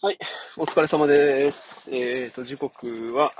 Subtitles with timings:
[0.00, 0.18] はい、
[0.56, 1.90] お疲れ様です。
[1.90, 3.32] えっ、ー、と、時刻は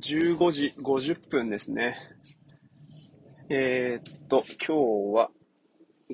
[0.00, 1.96] 15時50分ですね。
[3.48, 4.72] えっ、ー、と、今日
[5.14, 5.30] は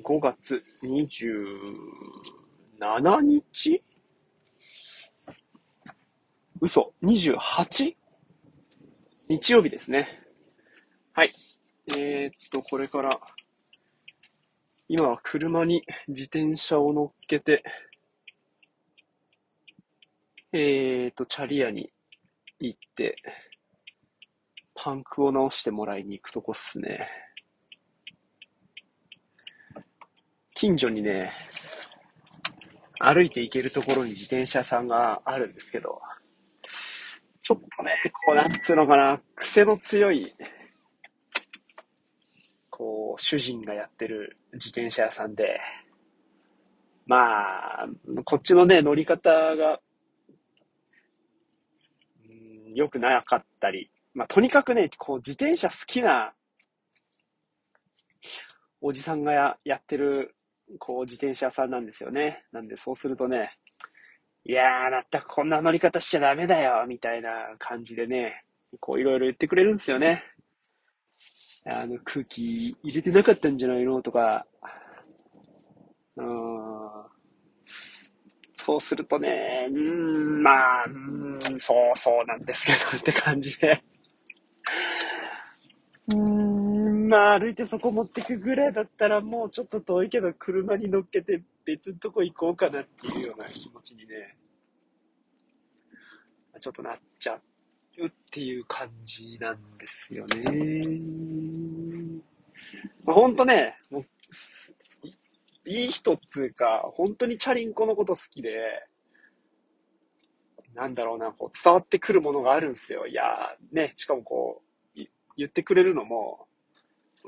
[0.01, 3.83] 5月27日？
[6.61, 7.97] 嘘 ?28?
[9.27, 10.07] 日曜日ですね。
[11.11, 11.33] はい。
[11.93, 13.09] えっ、と、これから、
[14.87, 17.65] 今は車に自転車を乗っけて、
[20.55, 21.91] えーと、チャリ屋に
[22.59, 23.15] 行って、
[24.75, 27.09] パンクを直してもらいに行くとこっすね。
[30.53, 31.31] 近所にね、
[32.99, 35.99] 歩いて行けるところに自転車さんがあるんですけど、
[37.41, 40.35] ちょっとね、こう、なんつうのかな、癖の強い、
[42.69, 45.59] こう、主人がやってる自転車屋さんで、
[47.07, 47.87] まあ、
[48.23, 49.79] こっちのね、乗り方が
[52.73, 56.33] 良くなかったり、まあ、とにかくね、こう、自転車好きな、
[58.81, 60.35] おじさんがややってる、
[60.79, 62.45] こう、自転車屋さんなんですよね。
[62.51, 63.57] なんで、そうするとね、
[64.45, 68.43] いやー、まったくこんな乗り方しちゃダメだよ、みたいな感じでね、
[68.79, 70.23] こう、いろいろ言ってくれるんですよね。
[71.65, 74.45] あの、空気入れてなかったんじゃないのとか、
[76.15, 76.62] うん、
[78.65, 83.83] そうするとね、うん、まあ、うん、そうそうなんですけどって感じで。
[86.13, 94.37] うん、まあ歩いてそこ持ってくぐらいだったらもうちょっと遠いけど車に乗っけて別のとこ行こうかなっていうような気持ちにね、
[96.61, 97.37] ちょっとなっちゃ
[97.97, 100.89] うっていう感じなんですよね。
[103.05, 104.05] まあ、ほんとね、もう
[105.65, 108.87] いい人っつうか、本当にチャリンコのこと好きで、
[110.73, 113.07] なんだろうな、こう伝わってくるものがあるんですよ。
[113.07, 114.61] いやーね、しかもこ
[114.95, 114.99] う、
[115.37, 116.47] 言ってくれるのも、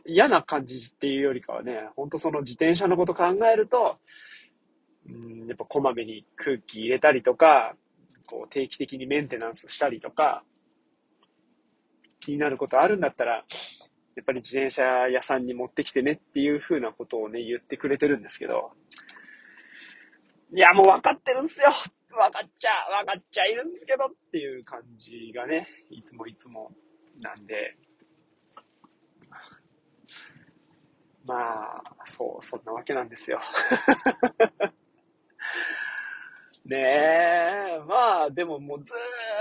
[0.05, 3.97] 嫌な感じっていうよりかはね、ほんとその自転車のこと考えると、
[5.09, 7.75] うん、やっぱこまめに空気入れたりとか、
[8.25, 10.43] こう定期的にメンテナンスしたりとか、
[12.19, 13.45] 気になることあるんだったら、
[14.15, 18.71] やっぱり自転車屋さんに持ってきてねっていう風なことをね、言ってくれてるんですけど、
[20.53, 21.67] いや、もう分かってるんすよ。
[22.09, 22.71] 分かっちゃ、
[23.01, 26.71] 分かっちゃいるんですけどっていう感じがね、いつもいつも
[27.19, 27.75] なんで、
[31.25, 33.41] まあ、そう、そんなわけなんですよ。
[36.63, 38.93] ねえ、まあ、でももうず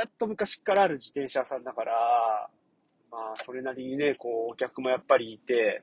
[0.04, 2.50] ーっと昔からある自転車屋さんだから、
[3.10, 5.82] まあ、それなりにね、こう、お客もやっぱりいて、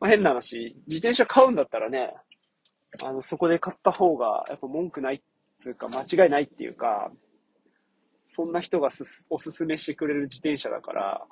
[0.00, 2.14] まあ、変な話、自転車買うんだったらね、
[3.02, 5.20] あの、そこで買った方が、やっぱ文句ないっ
[5.58, 7.10] つうか、間違いないっていうか、
[8.26, 11.26] そんな人がすおすすめしてくれる自転車だから、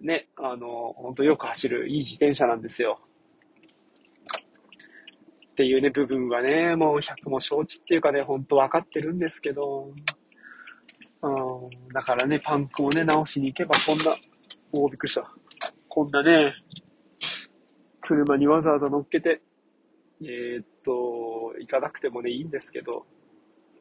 [0.00, 3.00] ね、あの、本当よく走るいい自転車なんですよ。
[5.50, 9.92] っていうね、部分はね、もう100も承知っていうかね、本当分かってるんですけど、
[11.22, 14.16] うん、だからね、パンクをね、直しに行けばこんな、
[14.72, 15.30] おびっくりした。
[15.88, 16.54] こんなね、
[18.00, 19.42] 車にわざわざ乗っけて、
[20.22, 23.06] えー、っと、行かなくてもね、いいんですけど、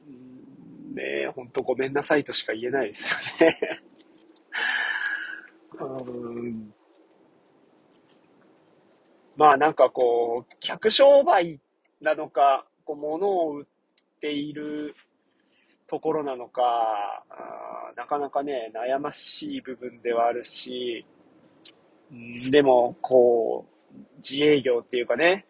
[0.07, 3.59] うん、ねほんとごめんなさいとしか言えないですよね。
[5.79, 6.73] うん
[9.37, 11.61] まあなんかこう、客商売
[12.01, 13.65] なのか、こう物を売っ
[14.19, 14.95] ている
[15.89, 16.61] ところなのか、
[17.95, 21.05] なかなかね、悩ましい部分ではあるし、
[22.51, 25.45] でも、こう、自営業っていうかね、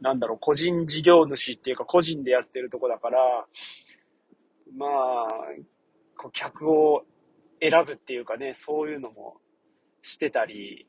[0.00, 3.18] なんだろう、個人事業主っていうか個人でやってるとこだから、
[4.76, 5.28] まあ、
[6.16, 7.04] こう客を
[7.60, 9.36] 選ぶっていうかね、そういうのも
[10.02, 10.86] してたり、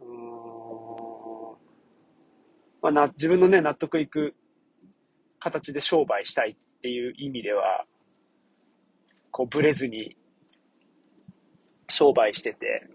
[0.00, 0.06] うん、
[2.82, 4.34] まあな、自分のね、納得いく
[5.38, 7.84] 形で商売したいっていう意味では、
[9.30, 10.16] こう、ブレずに
[11.88, 12.86] 商売してて、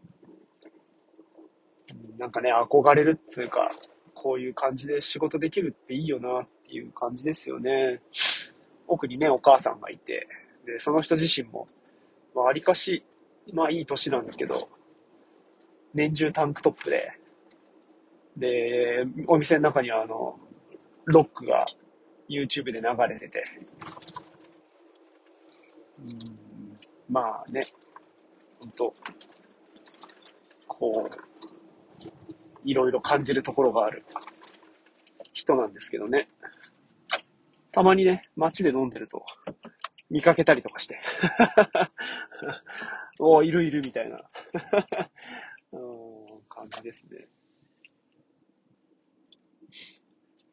[2.17, 3.69] なんかね、憧れるっつうか、
[4.13, 8.01] こういう感じで仕事できるっていいよなっていう感じですよね。
[8.87, 10.27] 奥にね、お母さんがいて、
[10.65, 11.67] で、その人自身も、
[12.35, 13.03] まあ、ありかし、
[13.51, 14.69] まあいい年なんですけど、
[15.93, 17.11] 年中タンクトップで、
[18.37, 20.39] で、お店の中にはあの、
[21.05, 21.65] ロックが
[22.31, 23.43] YouTube で流れてて、
[25.99, 26.77] うん、
[27.09, 27.65] まあね、
[28.59, 28.93] ほんと、
[30.67, 31.31] こう、
[32.63, 34.05] いろいろ感じるところがある
[35.33, 36.29] 人なんですけどね。
[37.71, 39.25] たまにね、街で飲んでると、
[40.09, 40.99] 見かけたりとかして。
[43.19, 44.23] おいるいるみたいな
[45.71, 47.27] うん感じですね。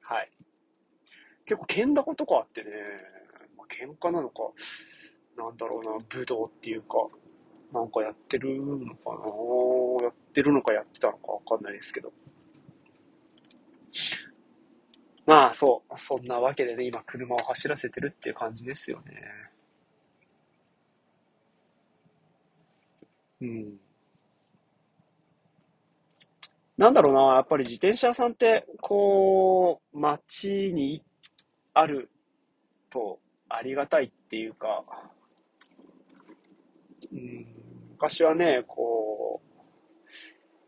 [0.01, 0.31] はい。
[1.49, 2.71] 結構、剣だことかあってね、
[3.57, 4.43] まあ、喧嘩なのか、
[5.35, 7.09] なんだろうな、武道っていうか、
[7.73, 12.13] なんかやってるのかなやってるのかやってたのかわかんないですけど。
[15.25, 19.23] まあそう、そんなわけでね、今車を走らせてるっていう感じですよね。
[23.41, 23.81] うん。
[26.77, 31.03] なんだろうな、やっぱり自転車屋さんって、こう、街に
[31.79, 32.11] ある
[32.91, 34.85] とありがたいっていうか、
[37.13, 37.47] うん、
[37.93, 39.49] 昔はね、こう、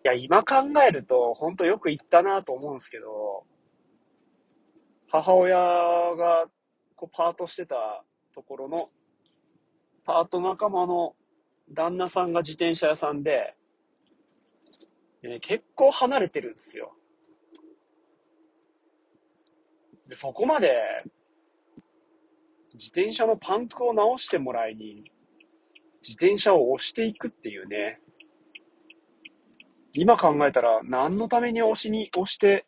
[0.05, 0.57] いや、今考
[0.89, 3.45] えると、ほんとよく行ったなと思うんですけど、
[5.09, 6.47] 母親が
[6.95, 8.89] こうパートしてたところの、
[10.05, 11.17] パート仲間の
[11.73, 13.57] 旦那さんが自転車屋さんで、
[15.23, 16.95] でね、結構離れてるんですよ。
[20.11, 20.73] で、そこまで、
[22.75, 25.05] 自転車のパンクを直してもらいに、
[26.03, 28.01] 自転車を押していくっていうね。
[29.93, 32.67] 今考えたら何のために押しに、押して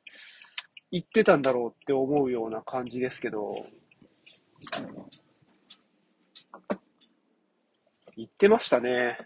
[0.93, 3.67] 行ってたんだろうって思うような感じですけど、
[8.17, 9.19] 行ってましたね。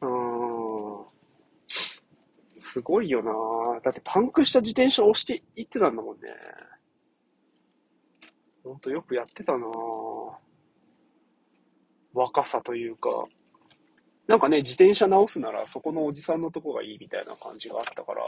[0.00, 0.70] うーん。
[2.70, 3.32] すごいよな
[3.80, 6.28] だってパンクした自転車を押して行ってたんだもんね。
[8.62, 9.66] ほんとよくやってたな
[12.14, 13.08] 若さというか。
[14.28, 18.22] なんかね、自転車直すならそこのおじさんのとこがいいみたいな感じがあったから、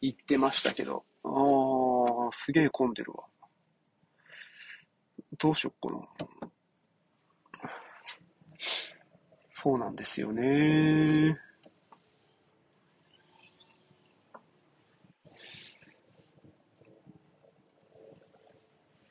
[0.00, 1.04] 行ってましたけど。
[1.22, 3.24] あー、すげえ混んでるわ。
[5.36, 6.37] どうしよっかな。
[9.68, 11.38] そうなんですよね。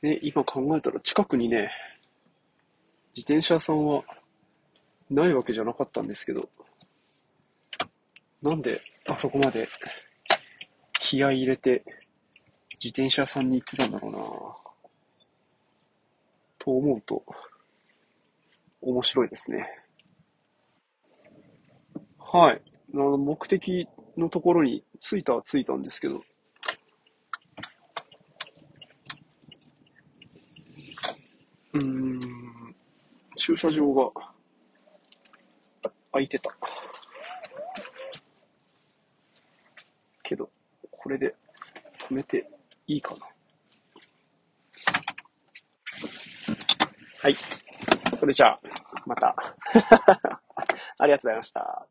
[0.02, 1.70] ね、今考えたら近くにね、
[3.14, 4.02] 自転車屋さんは
[5.08, 6.48] ないわけじゃなかったんですけど、
[8.42, 9.68] なんであそこまで
[10.94, 11.84] 気合い入れて
[12.82, 14.18] 自転車屋さんに行ってたんだろうな
[16.58, 17.22] と思うと、
[18.82, 19.87] 面白いですね。
[22.30, 22.60] はい。
[22.92, 23.88] あの、目的
[24.18, 26.16] のところに着いたは着いたんですけど、
[31.72, 32.18] うーん、
[33.34, 34.10] 駐車場が
[36.12, 36.54] 空いてた。
[40.22, 40.50] けど、
[40.90, 41.34] これで
[42.10, 42.46] 止めて
[42.86, 43.20] いいかな。
[47.22, 47.36] はい。
[48.14, 48.60] それじゃあ、
[49.06, 49.34] また。
[50.98, 51.88] ありがとうございました。